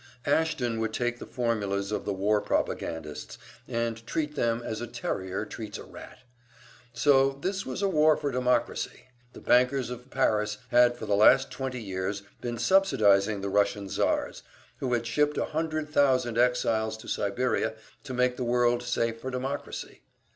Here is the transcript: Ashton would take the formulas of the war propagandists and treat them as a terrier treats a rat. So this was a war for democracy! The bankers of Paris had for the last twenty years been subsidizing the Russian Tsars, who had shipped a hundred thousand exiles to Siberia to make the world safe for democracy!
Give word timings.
Ashton 0.25 0.79
would 0.79 0.93
take 0.95 1.19
the 1.19 1.27
formulas 1.27 1.91
of 1.91 2.05
the 2.05 2.11
war 2.11 2.41
propagandists 2.41 3.37
and 3.67 4.03
treat 4.07 4.33
them 4.35 4.63
as 4.65 4.81
a 4.81 4.87
terrier 4.87 5.45
treats 5.45 5.77
a 5.77 5.83
rat. 5.83 6.23
So 6.91 7.33
this 7.43 7.67
was 7.67 7.83
a 7.83 7.87
war 7.87 8.17
for 8.17 8.31
democracy! 8.31 9.09
The 9.33 9.41
bankers 9.41 9.91
of 9.91 10.09
Paris 10.09 10.57
had 10.69 10.97
for 10.97 11.05
the 11.05 11.15
last 11.15 11.51
twenty 11.51 11.79
years 11.83 12.23
been 12.41 12.57
subsidizing 12.57 13.41
the 13.41 13.49
Russian 13.49 13.89
Tsars, 13.89 14.41
who 14.77 14.91
had 14.93 15.05
shipped 15.05 15.37
a 15.37 15.45
hundred 15.45 15.87
thousand 15.89 16.35
exiles 16.35 16.97
to 16.97 17.07
Siberia 17.07 17.75
to 18.03 18.13
make 18.15 18.37
the 18.37 18.43
world 18.43 18.81
safe 18.81 19.21
for 19.21 19.29
democracy! 19.29 20.01